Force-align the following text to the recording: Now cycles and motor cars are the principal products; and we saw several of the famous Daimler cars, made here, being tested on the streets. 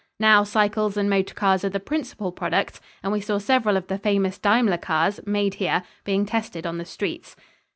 Now 0.19 0.43
cycles 0.43 0.97
and 0.97 1.07
motor 1.07 1.35
cars 1.35 1.63
are 1.63 1.69
the 1.69 1.79
principal 1.79 2.31
products; 2.31 2.81
and 3.03 3.11
we 3.11 3.21
saw 3.21 3.37
several 3.37 3.77
of 3.77 3.85
the 3.85 3.99
famous 3.99 4.39
Daimler 4.39 4.79
cars, 4.79 5.19
made 5.27 5.53
here, 5.53 5.83
being 6.05 6.25
tested 6.25 6.65
on 6.65 6.79
the 6.79 6.85
streets. 6.85 7.35